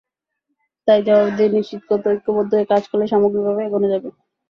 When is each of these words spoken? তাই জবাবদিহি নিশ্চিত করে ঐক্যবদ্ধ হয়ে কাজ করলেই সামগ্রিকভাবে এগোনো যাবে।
তাই 0.87 0.99
জবাবদিহি 1.05 1.49
নিশ্চিত 1.55 1.81
করে 1.89 2.05
ঐক্যবদ্ধ 2.11 2.51
হয়ে 2.53 2.69
কাজ 2.71 2.83
করলেই 2.89 3.11
সামগ্রিকভাবে 3.11 3.61
এগোনো 3.63 3.87
যাবে। 3.93 4.09